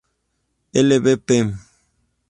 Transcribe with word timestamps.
L 0.85 0.99
V.p. 0.99 1.39